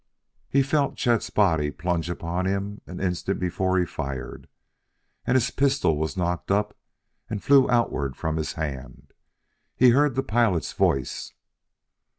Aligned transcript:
He 0.49 0.63
felt 0.63 0.95
Chet's 0.95 1.29
body 1.29 1.69
plunge 1.69 2.09
upon 2.09 2.47
him 2.47 2.81
an 2.87 2.99
instant 2.99 3.39
before 3.39 3.77
he 3.77 3.85
fired, 3.85 4.47
and 5.27 5.35
his 5.35 5.51
pistol 5.51 5.95
was 5.95 6.17
knocked 6.17 6.49
up 6.49 6.75
and 7.29 7.43
flew 7.43 7.69
outward 7.69 8.15
from 8.17 8.37
his 8.37 8.53
hand. 8.53 9.13
He 9.75 9.91
heard 9.91 10.15
the 10.15 10.23
pilot's 10.23 10.73
voice. 10.73 11.33